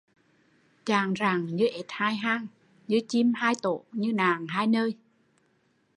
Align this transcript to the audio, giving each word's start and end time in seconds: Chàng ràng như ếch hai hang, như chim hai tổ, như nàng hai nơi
Chàng 0.85 1.13
ràng 1.13 1.45
như 1.55 1.67
ếch 1.67 1.85
hai 1.89 2.15
hang, 2.15 2.47
như 2.87 2.99
chim 3.09 3.33
hai 3.35 3.53
tổ, 3.61 3.83
như 3.91 4.13
nàng 4.13 4.47
hai 4.47 4.67
nơi 4.67 4.95